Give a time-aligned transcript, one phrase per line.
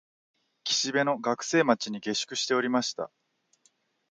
[0.63, 3.11] 岸辺の学生町に下宿しておりました